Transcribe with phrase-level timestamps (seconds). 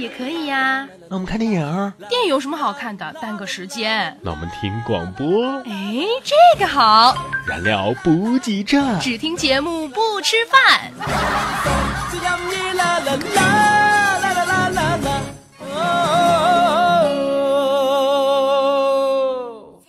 [0.00, 0.88] 也可以呀。
[1.08, 1.92] 那我们看电影。
[2.08, 3.14] 电影有什么好看的？
[3.20, 4.16] 耽搁时间。
[4.22, 5.58] 那我们听广播。
[5.66, 7.14] 哎，这个好。
[7.46, 8.98] 燃料补给站。
[9.00, 10.90] 只听节目不吃饭。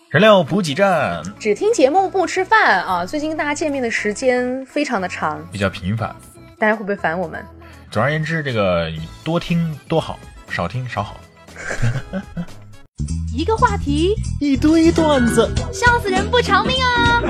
[0.09, 1.23] 燃料补给站。
[1.39, 3.05] 只听节目不吃饭啊！
[3.05, 6.13] 最近跟大家见面的时间非常的长，比较频繁。
[6.59, 7.41] 大家会不会烦我们？
[7.91, 8.89] 总而言之，这个
[9.21, 10.17] 多听多好，
[10.49, 11.19] 少听少好。
[13.35, 17.21] 一个话题，一堆段子，笑死人不偿命啊！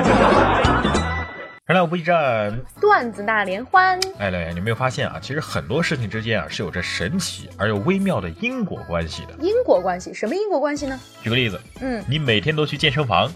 [1.68, 4.00] 原来我不一站，段子大联欢。
[4.20, 5.18] 哎，老爷，你没有发现啊？
[5.20, 9.34] 其实很多事情之间啊是有着神奇而又微妙的因果关系的。
[9.40, 10.13] 因果关系？
[10.13, 11.00] 什么因果关系呢？
[11.24, 13.32] 举个例子，嗯，你每天都去健身房。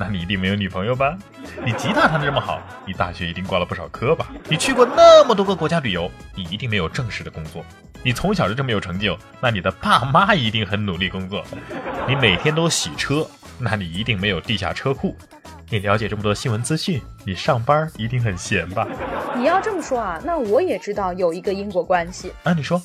[0.00, 1.14] 那你一定没有女朋友吧？
[1.62, 4.28] 你吉他弹得这么好，你大学一定挂了不少科吧？
[4.48, 7.62] 你去过那么多个国家旅游，你一定没有正式的工作。
[8.02, 11.44] 你从小就这么有成就，那你的爸妈一定很努力工作。
[12.08, 15.14] 你每天都洗车，那你一定没有地下车库。
[15.68, 18.88] 你了解这么多新闻资讯，你上班一定很闲吧？
[19.36, 22.54] 你要这么说啊，那我也知道有一个因果关系啊。
[22.54, 22.80] 你说。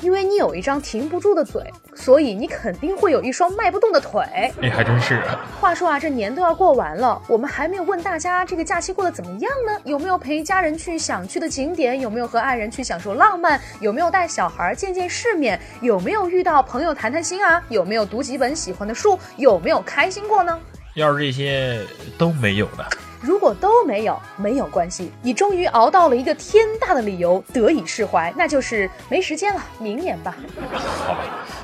[0.00, 1.62] 因为你有一张停不住的嘴，
[1.94, 4.22] 所以你肯定会有一双迈不动的腿。
[4.60, 5.22] 哎，还真是。
[5.60, 9.80] 话说啊，这年都要过完了，我们还没有问大家这个假期过得怎么样呢？
[9.84, 12.00] 有没有陪家人去想去的景点？
[12.00, 13.60] 有没有和爱人去享受浪漫？
[13.80, 15.58] 有没有带小孩见见世面？
[15.80, 17.62] 有没有遇到朋友谈谈心啊？
[17.68, 19.18] 有没有读几本喜欢的书？
[19.36, 20.58] 有没有开心过呢？
[20.94, 21.80] 要是这些
[22.18, 22.86] 都没有的。
[23.24, 30.36] 如果都没有，没有关系，你终于熬到了一个天大的理由，得以释怀，那就是没时间了，明年吧。
[30.70, 31.20] 好吧。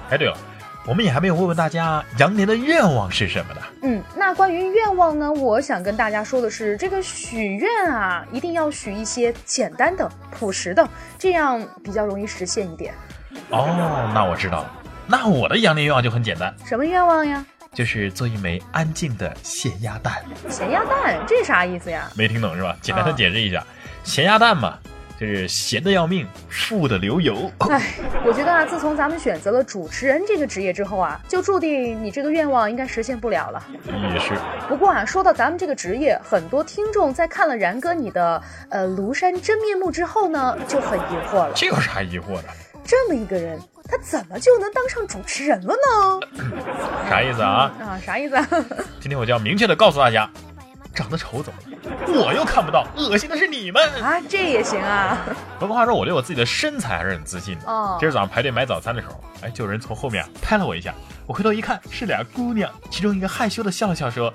[0.09, 0.35] 哎，对了，
[0.87, 3.61] 我们也还没有问问大家羊年的愿望是什么呢？
[3.83, 10.89] 嗯，那关于愿望呢，我想跟大家说的是，这个许愿啊，一定要许一些简单的、朴实的，
[11.19, 12.95] 这样比较容易实现一点。
[13.51, 14.73] 哦，那我知道了。
[15.07, 16.55] 那我的羊年愿望就很简单。
[16.65, 17.45] 什么愿望呀？
[17.73, 20.13] 就是做一枚安静的咸鸭蛋。
[20.49, 22.11] 咸鸭蛋，这啥意思呀？
[22.17, 22.77] 没听懂是吧？
[22.83, 23.65] 简单的解释一下，
[24.03, 24.79] 咸鸭蛋嘛，
[25.19, 27.51] 就是咸的要命，富的流油。
[27.71, 27.95] 哎，
[28.25, 33.65] 我觉得啊，自从咱们选择了主持人这个职业之后啊，就注定你这个愿望应该实现不了了。
[34.13, 34.35] 也是。
[34.69, 41.53] 不过啊，说到咱们这个职业，很多听众在看了然哥你的呃庐山真面目之后呢，就很疑惑了。
[41.55, 42.49] 这有啥疑惑的？
[42.85, 43.61] 这么一个人。
[43.93, 46.21] 他怎么就能当上主持人了呢？
[47.11, 47.73] 啥意思啊？
[47.81, 48.37] 啊，啥意思？
[48.37, 48.47] 啊？
[49.01, 50.31] 今天我就要明确的告诉大家，
[50.95, 52.23] 长得丑怎么了？
[52.25, 54.21] 我又看不到，恶心的是你们啊！
[54.29, 55.19] 这也行啊。
[55.59, 57.65] 不过话说，我对我自己的身材还是很自信的。
[57.67, 57.97] 哦。
[57.99, 60.95] 今儿早上排队买早餐的时候，哎，就有人从后面拍了我一下。
[61.27, 64.33] 我回头一看，是俩姑娘，其中一个害羞的笑了笑，说：“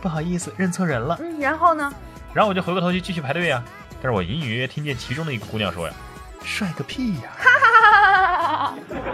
[0.00, 1.92] 不好意思，认错人了。”嗯，然后呢？
[2.32, 3.62] 然后我就回过头去继续排队呀。
[4.00, 5.92] 但是我隐隐约约听见其中的一个姑娘说呀
[6.42, 7.30] ：“帅个屁呀！”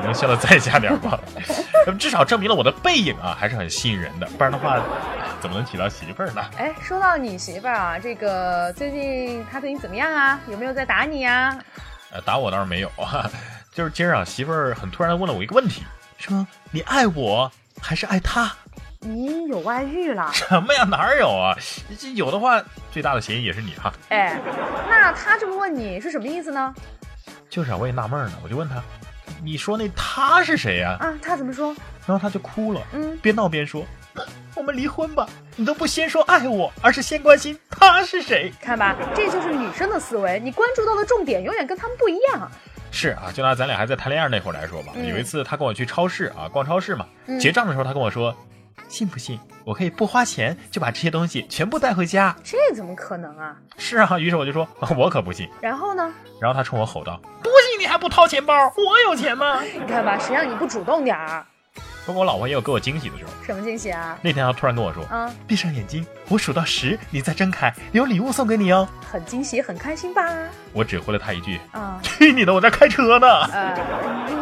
[0.03, 1.19] 能笑得再加点吗？
[1.99, 4.81] 至少证明了我的背影啊还是很吸引人的，不然的话
[5.41, 6.43] 怎么能娶到媳妇儿呢？
[6.57, 10.39] 哎，说到你媳妇儿啊，这个最近她对你怎么样啊？
[10.49, 11.57] 有没有在打你呀？
[12.13, 13.29] 呃，打我倒是没有啊，
[13.73, 15.83] 就是今儿啊，媳妇儿很突然的问了我一个问题，
[16.19, 18.53] 说你爱我还是爱他？
[19.01, 20.31] 你有外遇了？
[20.33, 20.85] 什么呀？
[20.85, 21.57] 哪有啊？
[21.99, 23.93] 这有的话，最大的嫌疑也是你哈。
[24.11, 24.39] 哎，
[24.89, 26.73] 那他这么问你是什么意思呢？
[27.51, 28.77] 就是啊，我也纳闷呢，我就问他。
[29.43, 30.97] 你说那他是谁呀？
[31.01, 31.75] 啊，他怎么说？
[32.07, 33.85] 然后他就哭了，嗯，边闹边说
[34.55, 35.29] ：“我们离婚吧！
[35.57, 38.53] 你都不先说爱我，而是先关心他是谁。
[38.61, 42.51] 看吧，这就是女生的思维，你关注到的重点永远跟他们不一样。
[42.91, 47.07] 是啊，就拿咱俩还在谈恋爱那会儿来说吧，有一次他跟我去超市啊逛超市嘛，
[47.41, 48.35] 结账的时候他跟我说。
[48.89, 49.39] 信不信？
[49.65, 52.35] 我可以不花钱就把这些东西全部带回家？
[52.45, 53.57] 这怎么可能啊？
[53.79, 55.49] 是啊，于是我就说，我可不信。
[55.63, 56.13] 然后呢？
[56.39, 57.49] 然后他冲我吼道：“不
[57.93, 58.55] 还不掏钱包？
[58.79, 59.61] 我有钱吗？
[59.61, 61.45] 你看吧，谁让你不主动点儿？”
[62.07, 63.31] 不过我老婆也有给我惊喜的时候。
[63.45, 64.17] 什么惊喜啊？
[64.23, 70.27] 那天她突然跟我说：“啊，闭上眼睛，我数到十，你再睁开，有礼物送给你哦。”很惊喜，很开心吧？
[70.73, 73.77] 我只回了她一句：“啊， 去你的，我在开车呢。”呃，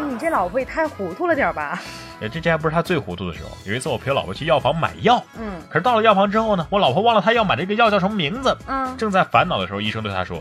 [0.09, 1.83] 你这老婆也太糊涂了点吧？
[2.21, 3.49] 这这还不是他最糊涂的时候。
[3.65, 10.41] 有一次我陪我老婆去药房买药，嗯，可是到了药房之后呢，我老婆忘了她要买这个药叫什么名字，嗯，正在烦恼的时候，医生对她说：“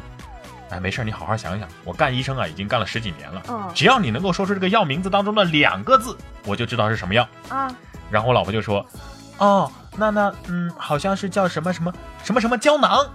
[0.70, 7.74] 哎，没事，你好好想想，我干医生啊已经干了十几年了，嗯，只要你能够说出这个药名字当中的两个字，我就知道是什么药啊。”
[8.12, 8.86] 然后我老婆就说
[9.38, 11.94] ：“哦，那那嗯，好像是叫什么什么
[12.24, 13.06] 什么什么胶囊，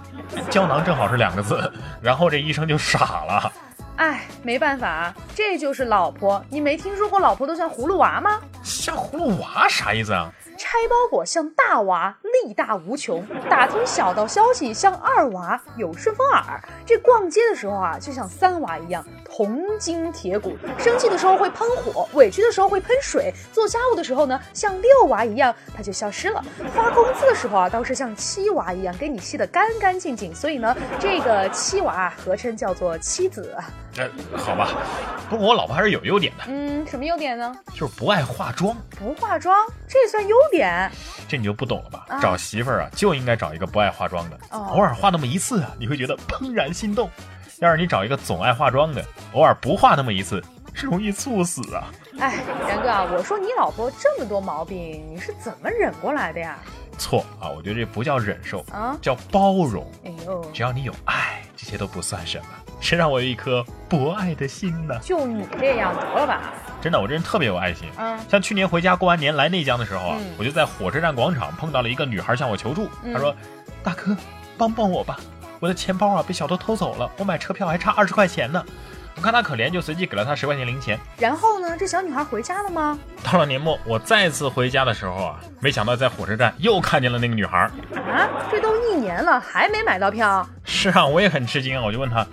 [0.50, 1.72] 胶囊正好是两个字。
[2.00, 3.52] 然后这医生就傻了。
[3.96, 6.44] 哎，没办法，这就是老婆。
[6.48, 8.40] 你没听说过老婆都像葫芦娃吗？
[8.62, 10.32] 像葫芦娃啥意思啊？
[10.56, 16.60] 拆包裹像大娃，力大无穷；打听小道消息像二娃，有顺风耳。
[16.86, 19.04] 这逛街的时候啊，就像三娃一样，
[19.36, 20.56] 铜筋铁骨。
[20.78, 23.34] 生气的时候会喷火，委屈的时候会喷水。
[23.52, 26.40] 做家务的时候呢，像六娃一样，他就消失了。
[26.72, 30.32] 发工资的时候啊，倒是像七娃一样，给你吸得干干净净。
[30.32, 33.56] 所以呢，这个七娃合称叫做妻子。
[33.96, 34.68] 呃，好吧，
[35.28, 36.44] 不过我老婆还是有优点的。
[36.46, 37.52] 嗯，什么优点呢？
[37.72, 38.76] 就是不爱化妆。
[38.96, 39.56] 不化妆，
[39.88, 40.88] 这算优点？
[41.28, 42.06] 这你就不懂了吧？
[42.08, 47.10] 啊找媳妇儿啊，就应该找一个不爱化妆的，哦偶尔化那么一次啊，你会觉得怦然心动。
[47.60, 50.42] 要是你找一个总爱化妆的，偶尔不化那么一次，
[50.72, 51.90] 是容易猝死啊。
[52.18, 52.36] 哎，
[52.68, 56.58] 然哥啊，我说你老婆这么多毛病，你是怎么忍过来的呀？
[56.96, 59.90] 错啊，我觉得这不叫忍受，啊，叫包容。
[60.04, 62.46] 哎呦，只要你有爱，这些都不算什么。
[62.80, 64.98] 谁让我有一颗博爱的心呢？
[65.02, 66.52] 就你这样得了吧？
[66.80, 67.88] 真的，我这人特别有爱心。
[67.98, 73.34] 嗯像去年回家过完年来内江的时候啊，嗯我就在火车站广场碰到了一个女孩向我求助，嗯她说
[73.82, 74.16] ：“大哥，
[74.58, 75.18] 帮帮我吧，
[75.64, 78.62] 我的钱包啊被小偷偷走了，我买车票还差二十块钱呢。”
[79.16, 81.00] 我看她可怜，就随即给了她十块钱零钱。
[81.16, 81.74] 然后呢？
[81.78, 82.98] 这小女孩回家了吗？
[83.22, 87.60] 到了年末，我再次回家的时候啊，没想到在火车站又看见了那个女孩。
[87.94, 92.26] 啊，这都一年了，还没买到票，是啊，我也很吃惊啊，我就问她：“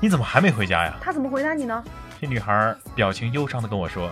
[0.00, 1.84] 你怎么还没回家呀她怎么回答你呢？？”
[2.20, 4.10] 这女孩表情忧伤的跟我说：“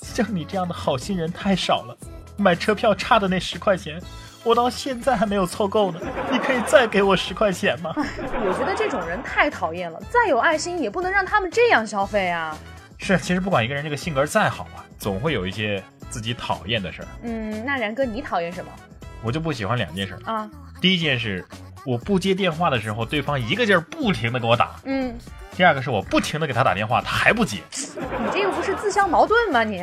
[0.00, 1.96] 像你这样的好心人太少了，
[2.36, 4.00] 买车票差的那十块钱，
[4.44, 6.00] 我到现在还没有凑够呢。
[6.30, 12.56] 你可以再给我十块钱吗？” 我觉得这种人太讨厌了，再有爱心也不能让他们这样消费啊。
[12.98, 17.08] 是，其实不管一个人这个性格再好啊，总会有一些自己讨厌的事儿。
[17.22, 18.70] 嗯，那然哥你讨厌什么
[19.22, 20.16] 我就不喜欢两件事。
[20.24, 20.48] 啊？
[20.80, 21.44] 第一件事，
[21.84, 25.16] 我不接电话的时候，对方一个劲儿不停的给我打；嗯，
[25.58, 27.58] 第二个是我不停的给他打电话，他还不接。
[27.72, 29.82] 你这个不是自相矛盾吗你？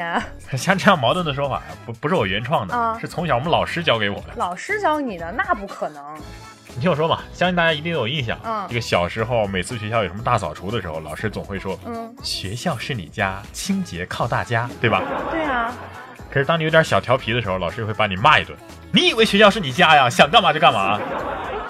[0.58, 4.28] 像这样矛盾的说法，不不是我原创的，啊是从小我们老师教给我的。
[4.38, 6.02] 老师教你的那不可能。
[6.74, 8.40] 你听我说嘛，相信大家一定有印象。
[8.46, 15.74] 嗯这个小时候每次学校有什么大扫除的时候，老师总会说：“嗯，学校是你家，清洁靠大家，对吧对啊，？”
[16.32, 18.58] 可是当你有点小调皮的时候，老师会把你骂一顿。
[18.94, 20.10] 你以为学校是你家呀？
[20.10, 20.98] 想干嘛就干嘛。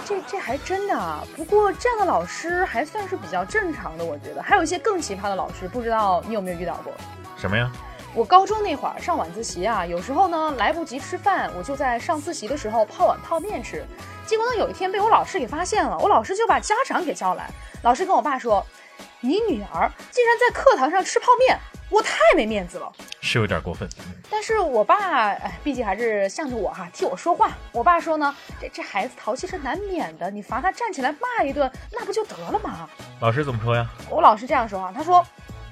[0.06, 1.24] 这这还真的啊。
[1.36, 4.42] 不过这样的老师还算是比较正常的，我觉得。
[4.42, 6.94] 还有一些更奇葩的老师，不知道你有没有遇到过？
[7.36, 7.70] 什么呀？
[8.14, 13.84] 我高中那会儿上晚自习啊，有时候呢来不及吃饭，我就在上自习的时候泡碗泡面吃。
[14.26, 17.50] 结果呢有一天被我老师给发现了，我老师就把家长给叫来。
[17.82, 18.66] 老师跟我爸说
[19.20, 21.60] ：“你女儿竟然在课堂上吃泡面，
[21.90, 22.92] 我太没面子了。”
[23.22, 23.88] 是有点过分。
[24.30, 24.96] 但是我爸，
[25.30, 27.52] 哎，毕竟还是向着我哈、替我说话。
[27.72, 32.90] 我爸说呢，这这孩子淘气是难免的，你罚他站起来骂一顿，那不就得了吗？
[33.20, 33.88] 老师怎么说呀？
[34.10, 35.26] 我老师这样说啊，他说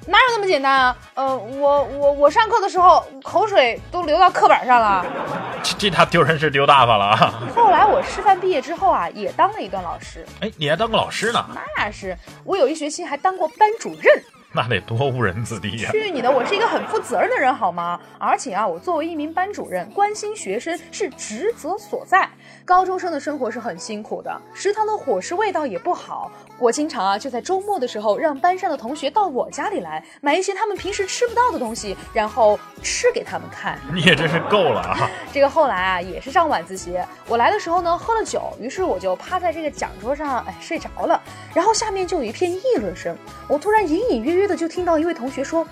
[0.06, 0.98] 哪有那么简单啊？
[1.14, 5.06] 呃，我我我上课的时候口水都流到课本上了。
[5.64, 7.42] 这这他丢人是丢大发了啊！
[7.56, 11.46] 后来我师范毕业之后啊，也当了一段老师，哎，你还当过老师呢？
[11.78, 14.24] 那是我有一学期还当过班主任。
[14.56, 15.90] 那得多误人子弟呀！
[15.92, 16.30] 去你的！
[16.30, 18.00] 我是一个很负责任的人，好吗？
[18.20, 22.30] 而且啊，我作为一名班主任，关心学生是职责所在。
[22.66, 26.32] 高中生的生活是很辛苦的，食堂的伙食味道也不好。
[26.58, 33.78] 我经常啊，就在周末的时候，让班上的同学到我家里来，买一些他们平时吃不到的东西，然后吃给他们看。
[33.94, 35.10] 你也真是够了啊！
[35.34, 36.98] 这个后来啊，也是上晚自习。
[37.28, 41.22] 我来的时候呢，喝了酒，于是我就趴在这个讲桌上，哎，睡着了。
[41.54, 43.18] 然后下面就有一片议论声，
[43.50, 45.68] 我突然隐隐约约的就听到一位同学说：“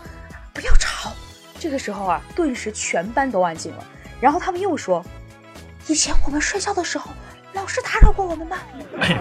[0.53, 1.11] 不要吵。”
[1.57, 3.85] 这个时候啊，顿时全班都安静了。
[4.19, 5.03] 然后他们又说
[5.87, 7.11] ：“以前我们睡觉的时候，
[7.53, 8.57] 老师打扰过我们吗？”
[9.01, 9.17] 哎呦，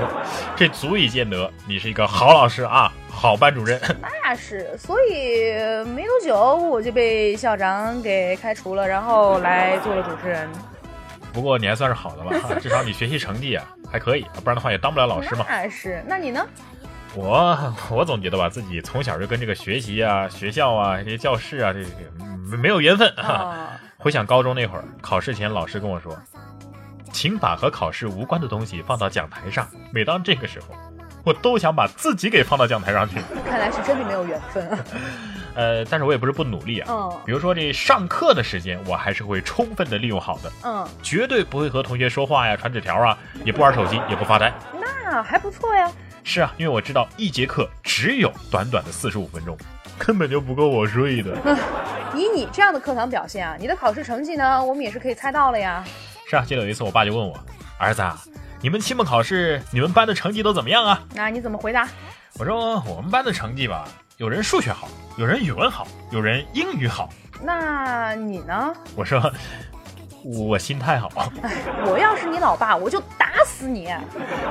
[0.57, 3.81] 这足以见得你是一个好老师啊，好班主任。
[4.01, 5.53] 那是，所以
[5.95, 10.49] 没多久我就被校长给开除了，然后来做了主持人。
[11.33, 15.45] 不过你还算是好的吧，至少你学习成绩啊还可以，不然的话也当不了老师嘛。
[15.49, 16.45] 那是，那你呢？
[17.15, 21.87] 我我总觉得吧，自己从小就跟这个学习啊、学校啊、这些教室啊，这个
[22.21, 23.25] 嗯没有缘分啊。
[23.25, 26.17] 啊，回想高中那会儿，考试前老师跟我说，
[27.13, 29.69] 请把和考试无关的东西放到讲台上。
[29.93, 30.75] 每当这个时候，
[31.25, 33.17] 我都想把自己给放到讲台上去。
[33.47, 34.69] 看来是真的没有缘分。
[34.71, 34.79] 啊
[35.53, 36.87] 呃，但是我也不是不努力啊。
[36.89, 44.53] 嗯比如说这上课的时间，我还是会充分的利用好的，嗯，绝对不会和同学说话呀、传纸条啊，也不玩手机，也不发呆。
[44.81, 45.91] 那还不错呀。
[46.23, 49.59] 是啊，因为我知道一节课只有短短的四十五分钟，
[49.99, 51.37] 根本就不够我睡的。
[52.15, 55.85] 以你这样的课堂表现啊，你的考试成绩呢，我们也是可以猜到了呀。
[56.31, 57.37] 是啊，记得有一次我爸就问我，
[57.77, 58.17] 儿子啊，
[58.61, 61.03] 你们期末考试你们班的成绩都怎么样啊？
[61.13, 61.89] 那你怎么回答？
[62.39, 63.85] 我说我们班的成绩吧，
[64.19, 67.09] 有人数学好，有人语文好，有人英语好。
[67.43, 68.73] 那你呢？
[68.95, 69.21] 我说
[70.23, 71.11] 我心态好，
[71.85, 73.93] 我要是你老爸，我就打死你！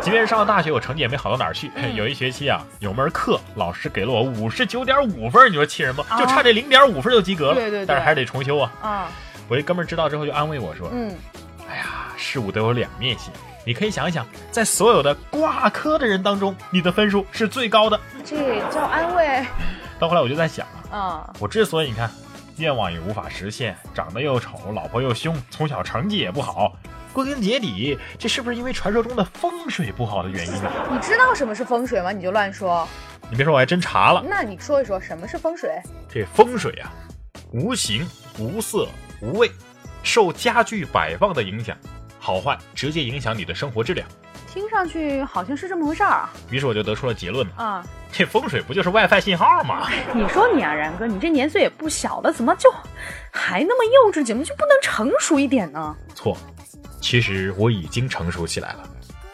[0.01, 1.71] 即便是上了大学，我成绩也没好到哪儿去。
[1.95, 6.03] 有一学期啊，有门课老师给了我五十九点五分，你说气人不？
[6.17, 7.53] 就差这零点五分就及格了。
[7.53, 8.73] 对对对但是还是得重修啊。
[8.81, 9.07] 啊，
[9.47, 11.19] 我一哥们儿知道之后就安慰我说嗯，：“哎呀，
[12.19, 13.31] 事物都有两面性。
[13.65, 17.99] 你可以想一想，在所有的挂科的人当中，你的分数是最高的。
[18.25, 19.45] 这叫安慰。
[19.99, 22.09] ”到后来我就在想啊，啊，我之所以你看
[22.57, 26.73] 愿望也无法实现，长得又丑，老婆又凶，从小成绩也不好，
[27.13, 30.71] 归根结底，这是不是因为传说中的风水不好的原因呢？
[30.89, 32.11] 你知道什么是风水吗？
[32.11, 32.87] 你就乱说。
[33.29, 35.69] 你别说，我还真查了，那你说一说什么是风水？
[36.11, 36.91] 这风水啊，
[37.51, 38.07] 无形、
[38.39, 38.87] 无色、
[39.21, 39.51] 无味，
[40.01, 41.77] 受家具摆放的影响，
[42.29, 44.07] 好坏直接影响你的生活质量。
[44.53, 46.29] 听上去好像是这么回事儿啊。
[46.51, 49.89] 于是我就得出了结论嘛，啊，这风水不就是 WiFi 信号吗？
[50.13, 52.71] 你说你啊，然哥，你这年岁也不小了，怎么就
[53.31, 54.23] 还那么幼稚？
[54.23, 55.95] 怎么就不能成熟一点呢？
[56.13, 56.37] 错，
[57.01, 58.87] 其实我已经成熟起来了，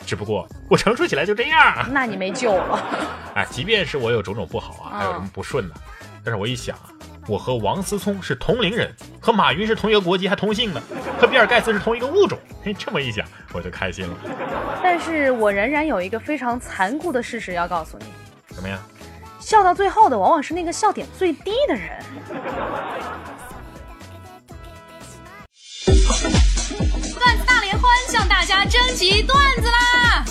[0.06, 1.86] 只不过我成熟起来就这样。
[1.92, 2.82] 那你没救了。
[3.36, 5.76] 哎，即便是我有种种不好啊，还有什么不顺呢？
[6.24, 6.88] 但是我一想啊，
[7.28, 10.82] 我和王思聪是同龄人，和马云是同一个国籍还同姓呢，
[11.20, 12.38] 和比尔盖茨是同一个物种。
[12.64, 14.16] 嘿，这么一想我就开心了。
[14.84, 18.06] 但是我仍然有一个非常残酷的事实要告诉你：
[18.54, 18.80] 什么呀？
[19.40, 22.00] 笑到最后的往往是那个笑点最低的人。
[25.86, 29.65] 段子大联欢向大家征集段子啦！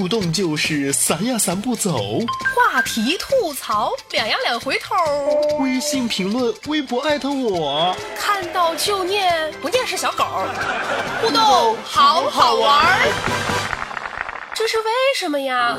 [0.00, 1.92] 互动就是散呀散不走，
[2.56, 4.96] 话题吐槽，两呀两回头，
[5.58, 7.94] 微信评论，微博艾特我。
[8.16, 10.24] 看到就念，不念是小狗。
[11.20, 13.12] 互动好好玩儿，
[14.54, 14.84] 这是为
[15.18, 15.76] 什么呀？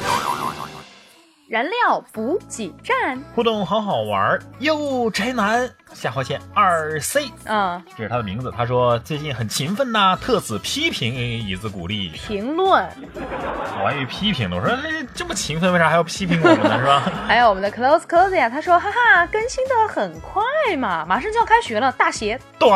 [1.50, 8.52] 燃料补给站，互动好好玩儿，哟，宅男下划线二 C，嗯，这是他的名字。
[8.56, 12.10] 他说最近很勤奋呐、特此批评，以资鼓励。
[12.10, 16.80] 评论，我还以为批评呢，我说哎这么勤奋，为啥还要批评我们呢？
[16.80, 17.12] 是吧？
[17.28, 20.42] 还有我们的 close close 呀，他说哈哈，更新的很快
[20.78, 22.40] 嘛，马上就要开学了，大写。
[22.60, 22.72] 咣，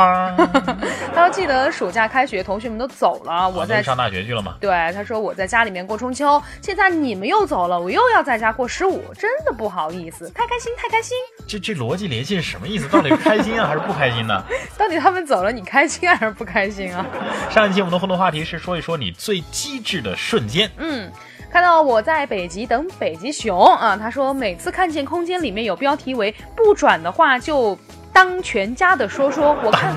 [1.14, 4.56] 他说记得暑假开学，同学们都走了，我在我上大学去了嘛。
[4.60, 11.16] 对，他说我在家里面过中秋，现在你们又走了，我又要在家过十五，真的不好意思，太开心，太开心。
[11.48, 12.88] 这这逻辑联系是什么意思？
[12.90, 14.44] 到底是开心啊还是不开心呢？
[14.78, 17.06] 到底他们走了，你开心还是不开心啊？
[17.50, 20.70] 上一期我们的互动话题是说一说你最机智的瞬间。
[20.78, 21.10] 嗯，
[21.52, 27.78] 看到我在北极等北极熊啊，他说每次看见空间里面有标题为“不转的话就
[28.12, 29.96] 当全家的说说”，我看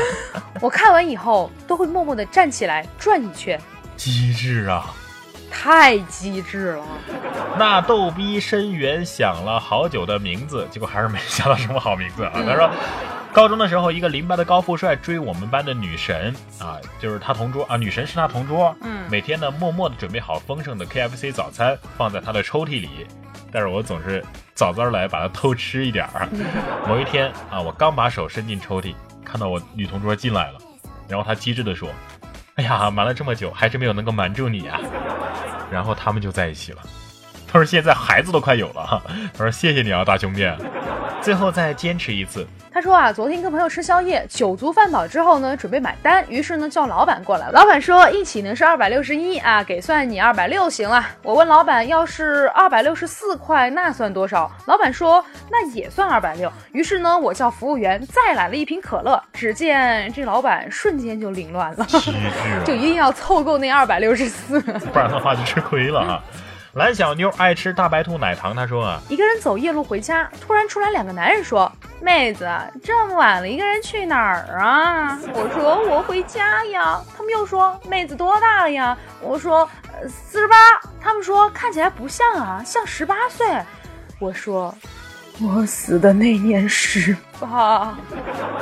[0.60, 3.58] 我看完以后都会默默的站起来转一圈，
[3.96, 4.94] 机智啊！
[5.50, 6.84] 太机智了。
[7.58, 12.32] 那逗逼深渊想了好久的名字，结果还是没想到什么好名字啊。
[12.34, 12.70] 他说，
[13.32, 23.06] 高中的时候，一个邻班的高富帅追我们班的女神啊，就是他同桌啊，女神是他同桌，嗯每天呢默默的准备好丰盛的 KFC 早餐放在他的抽屉里，
[23.52, 26.28] 但是我总是早早来把它偷吃一点儿。
[26.86, 30.58] 某一天啊，我刚把手伸进抽屉，看到我女同桌进来了，
[31.08, 31.88] 然后他机智的说
[32.56, 34.80] ：“哎呀，瞒了这么久，还是没有能够瞒住你啊。”
[35.70, 36.82] 然后他们就在一起了。
[37.46, 39.02] 他说现在孩子都快有了哈。
[39.32, 40.48] 他说谢谢你啊，大兄弟。
[41.22, 47.50] 最后再坚持一次，他说啊，昨天跟朋友吃宵夜，酒足饭饱之后呢，准备买单，于是呢叫老板过来。
[47.50, 51.04] 老板说一起呢是二百六十一啊，给算你二百六行了。
[51.22, 54.50] 我问老板，要是二百六十四块，那算多少？
[54.66, 56.50] 老板说那也算二百六。
[56.72, 59.22] 于是呢，我叫服务员再来了一瓶可乐。
[59.34, 61.86] 只见这老板瞬间就凌乱了，
[62.64, 64.58] 就啊， 一定要凑够那二百六十四。
[64.60, 66.22] 不然的话就吃亏了哈。
[66.74, 72.48] 蓝小妞爱吃大白兔奶糖，她说啊，一个人走夜路回家，突然出来两个男人说：“妹子，
[72.84, 79.68] 这么晚了，一个人去哪儿啊？”我说：“我回家呀。”他们又说：“妹子多大了呀？”我说
[80.00, 80.56] ：“呃四十八。”
[81.02, 83.46] 他们说：“看起来不像啊，像十八岁。”
[84.20, 84.72] 我说
[85.42, 87.94] ：“我死的那年十八，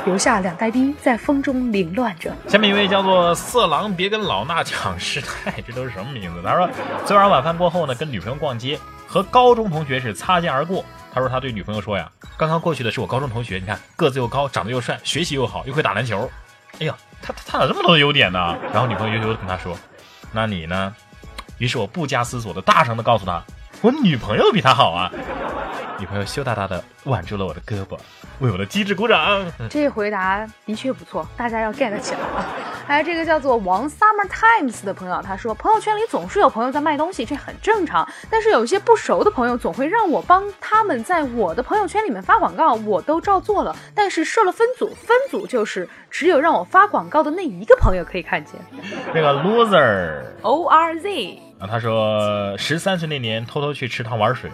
[0.05, 2.33] 留下两代兵在风中凌乱着。
[2.47, 6.41] 下面一位叫做色狼，别跟老衲抢师太，这都是什么名字？
[6.41, 6.69] 他说，
[7.05, 10.85] 昨晚晚饭过后呢，跟女朋友逛街，和高中同学是擦肩而过。
[11.13, 16.29] 他说他对女朋友说呀，刚刚过去的是我高中同学，你看个子又高，长得又帅，学习又好，又会打篮球。
[16.79, 18.55] 哎呀，他他咋这么多优点呢？
[18.71, 19.77] 然后女朋友悠悠的跟他说，
[20.31, 20.95] 那你呢？
[21.57, 23.43] 于是我不加思索的大声的告诉他，
[23.81, 25.11] 我女朋友比他好啊。
[25.99, 27.97] 女朋友羞答答的挽住了我的胳膊，
[28.39, 29.45] 为我的机智鼓掌。
[29.69, 32.45] 这回答的确不错，大家要 get 起来啊！
[32.87, 38.07] 还有这个叫做王 Summer Times 的朋友，他说朋友圈里总是有朋友在卖东西，这很正常。
[38.29, 43.75] 但是有些不熟的朋友总会让我帮他们在我的朋友圈里面发广告，我都照做了。
[43.93, 48.55] 但是设了分组，分组就是只有让我发广告的那一个朋友可以看见。
[49.13, 54.49] 那个 loser O R Z 啊，他说十三岁那年偷偷去池塘玩水。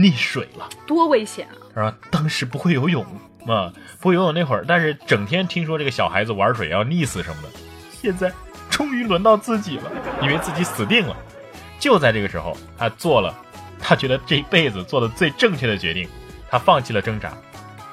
[0.00, 1.54] 溺水了，多危险啊！
[1.74, 3.04] 他说当时不会游泳
[3.46, 7.48] 啊，不会游泳那会儿，但是整天听说这个小孩子玩水要溺死什么的。
[7.92, 8.32] 现在
[8.70, 9.90] 终于轮到自己了，
[10.22, 11.16] 以为自己死定了。
[11.78, 13.34] 就在这个时候，他做了
[13.78, 16.08] 他觉得这辈子做的最正确的决定，
[16.48, 17.32] 他放弃了挣扎，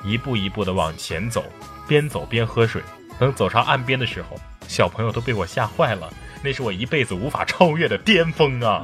[0.04, 1.44] 一步一步的往前走，
[1.88, 2.82] 边走边喝水。
[3.20, 4.38] 等走上岸边的时候，
[4.68, 6.08] 小朋友都被我吓坏了，
[6.44, 8.84] 那是我一辈子无法超越的巅峰啊！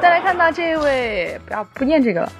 [0.00, 2.32] 再来看到这位，不要不念这个了。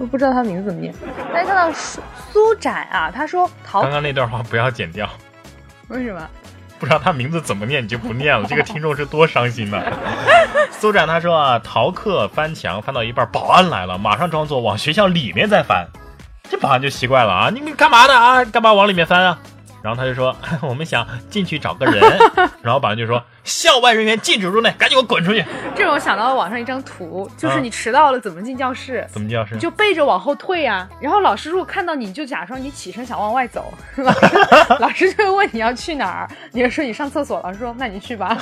[0.00, 0.94] 我不知道他名字怎么念。
[1.30, 2.00] 大家看到苏
[2.32, 3.82] 苏展啊，他说逃。
[3.82, 5.06] 刚刚那段话不要剪掉。
[5.88, 6.26] 为什么？
[6.78, 8.46] 不知道他名字怎么念，你就不念了。
[8.48, 9.82] 这个听众是多伤心呐。
[10.72, 15.86] 苏展他说啊，逃课翻墙翻到一半，保安来了，马上装作往学校里面在翻。
[16.48, 18.42] 这保安就奇怪了啊，你你干嘛呢啊？
[18.46, 19.38] 干嘛往里面翻啊？
[19.82, 22.00] 然后他就说：“我们想进去找个人。
[22.62, 25.44] ”然后保安就说：“校外人员禁止入内，赶紧给我滚出去！”
[25.74, 29.06] 这种想到了网上一张图，就是你迟到了怎么进教室？
[29.10, 29.54] 怎么进教室？
[29.54, 30.88] 你就背着往后退呀。
[31.00, 34.36] 然后老师如果看到你就假装你起身想往外走， 老师
[34.80, 37.40] 老师就会问你要去哪儿，你就说你上厕所。
[37.42, 38.36] 老师说：“那你去吧。”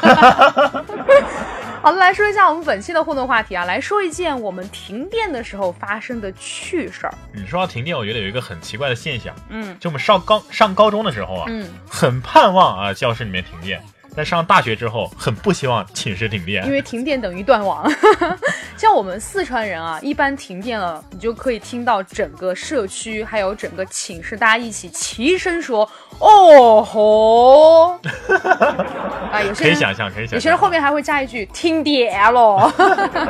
[1.89, 7.15] 好了，来说一下我们本期的互动话题啊，来说一件我们停电的时候发生的趣事儿。
[7.33, 13.83] 你说到停电，我觉得有一个很奇怪的现象，嗯，就我们上高上高中的时候啊，嗯，很盼望啊教室里面停电。
[14.15, 17.91] 在上大学之后，很不希望寝室停电，因为停电等于断网。
[18.77, 27.99] 像我们四川人啊，一般停电了，你就可以听到整个社区还有整个寝室大家一起齐声说：“哦吼！”
[29.31, 30.35] 啊，有些可以想象，可以想象。
[30.37, 32.73] 有些人后面还会加一句：“停电了。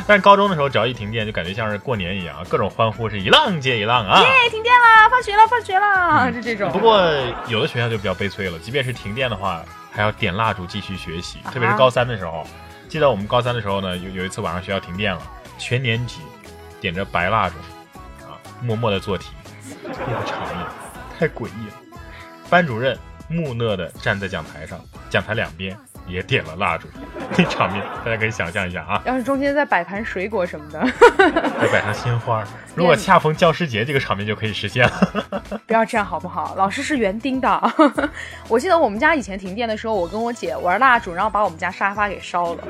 [0.08, 4.20] 但是高中的时候，只要一停电，就感觉像是过年一样，各种欢呼是一浪接一浪啊！
[4.22, 6.72] 耶，停电了，放学了，放学了，就这种。
[6.72, 7.02] 不过
[7.48, 9.62] 有的学校就比较悲催了，即便是停电的话。
[9.94, 12.48] 还要点蜡烛继续学习，特别是高三的时候。
[12.88, 15.22] 记得我们高三的时候呢，有有一次晚上学校停电了，
[15.58, 16.22] 全年级
[16.80, 17.56] 点着白蜡烛，
[18.24, 19.32] 啊，默默的做题，
[19.86, 20.66] 那个场面
[21.20, 21.81] 太诡异了。
[22.52, 22.98] 班主任
[23.30, 24.78] 木讷地站在讲台上，
[25.10, 25.74] 讲台两边。
[26.12, 26.88] 也点了蜡烛，
[27.38, 29.02] 那场面大家可以想象一下啊！
[29.06, 30.80] 要是中间再摆盘水果什么的，
[31.18, 32.44] 再摆上鲜花，
[32.76, 35.62] 如果恰逢教师节，这个场面就可以实现了。
[35.66, 36.54] 不要这样好不好？
[36.58, 37.74] 老师是园丁的。
[38.48, 42.64] 我记得我们家以前停电的时候，我跟我姐玩蜡烛，然后把我们家沙发给烧了。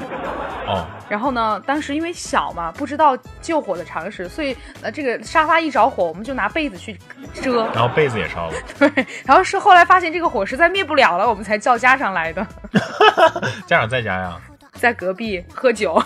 [0.68, 0.86] 哦。
[1.10, 6.98] 然后呢，当时因为小嘛，不知道救火的常识，所以呃，这个沙发一着火，我们就拿被子去
[7.34, 7.66] 遮。
[7.74, 8.54] 然后被子也烧了。
[8.80, 9.06] 对。
[9.26, 12.46] 然后是后来发现这个火实在灭不了了，我们才叫家长来的。
[13.66, 14.38] 家长在家呀，
[14.74, 16.02] 在隔壁喝酒。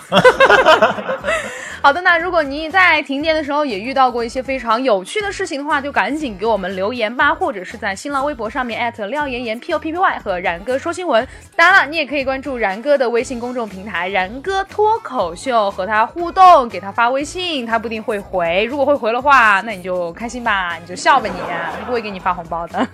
[1.82, 11.24] 好的，那如果你在停电的时候也遇到过一些非常有趣的事情的话，就赶紧给我们留言吧，或者是在新浪微博上面艾特廖妍妍 P O P P Y 和然哥说新闻。
[11.54, 18.64] 当然了，你也可以关注然哥的微信公众平台“然哥脱口秀”，和他互动，给他发微信，他不一定会回。
[18.64, 22.84] 如果会回的话，那你就开心吧，你就笑吧，你不会给你发红包的。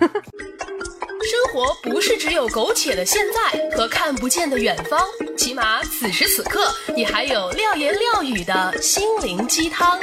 [1.23, 4.99] 生活不是只有苟且的现在和看不见的远方，
[5.37, 6.59] 起码此时此刻，
[6.93, 9.97] 你还有廖言廖语的心灵鸡汤。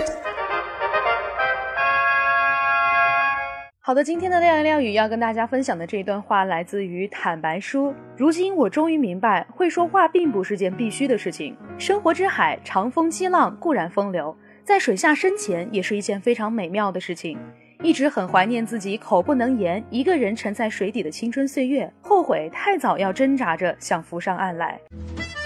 [3.82, 7.92] 好的，今天的廖言廖语要跟大家分享的这一段话来自于坦白书。
[8.16, 11.54] 如今我终于明白，会说话并不是件必须的事情。
[11.78, 17.38] 生活之海，长风激浪固然风流，在水下深潜也是一件非常美妙的事情。
[17.82, 24.78] 一直很怀念自己口不能言、一个人沉在水底的青春岁月，后悔太早要挣扎着想浮上岸来。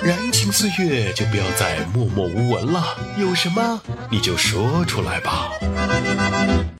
[0.04, 2.82] 燃情岁月就不要再默默无闻了，
[3.18, 5.50] 有什么你就说出来吧。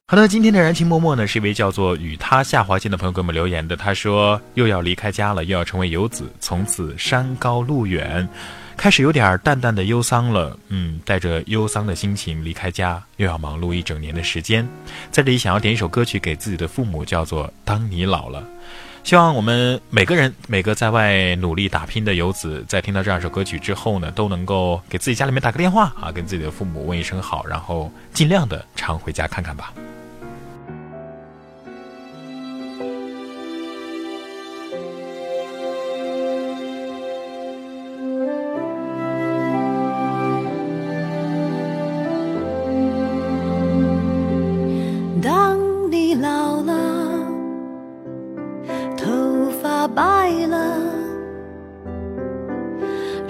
[0.07, 3.75] 好的，今天的燃情脉脉呢，是一位叫做与他下划线的朋友给我们留言的。
[3.75, 8.29] 他说又要离开家了，又要成为游子，从此山高路远。
[8.77, 10.59] 开始有点淡淡的忧伤了。
[10.69, 14.69] 嗯，带着忧伤的心情离开家，又要忙碌一整年的时间，
[15.11, 18.41] 在这里想要点一首歌曲给自己的父母，叫做《当你老了》。
[19.05, 29.75] 希望我们每个人，每个在外努力打拼的游子，在听到这样一首歌曲之后呢，都能够给自己家里面打个电话啊，跟自己的父母问一声好，然后尽量的常回家看看吧。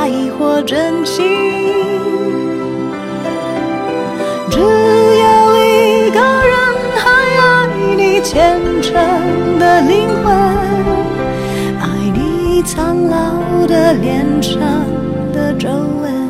[0.00, 0.08] 爱
[0.38, 1.26] 或真心。
[4.50, 4.64] 只有
[5.58, 6.56] 一个人
[6.96, 7.02] 还
[7.36, 7.44] 爱
[7.98, 8.94] 你虔诚
[9.58, 10.32] 的灵魂，
[11.82, 11.84] 爱
[12.14, 14.58] 你苍老的脸上
[15.34, 16.29] 的皱纹。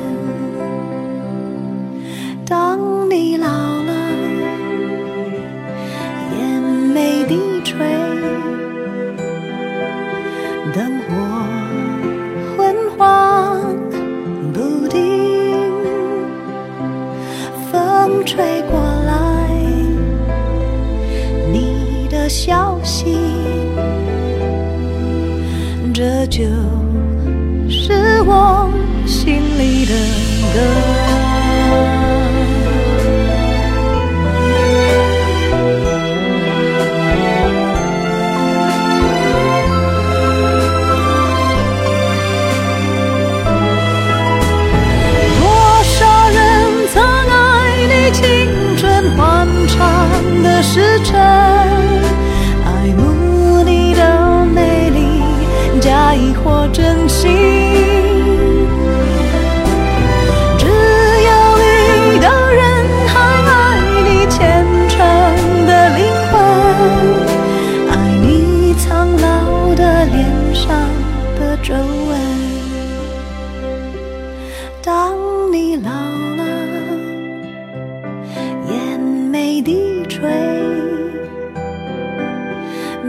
[79.63, 80.31] 低垂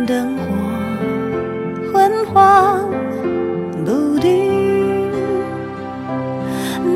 [0.05, 0.43] 灯火
[1.93, 2.89] 昏黄
[3.85, 4.51] 不定。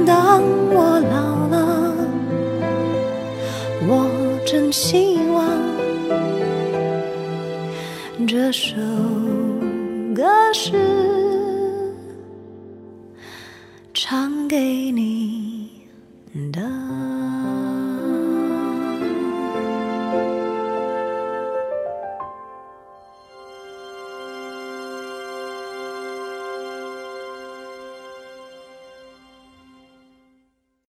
[0.05, 1.93] 当我老了
[3.87, 5.45] 我真希望
[8.27, 8.75] 这首
[10.15, 10.71] 歌是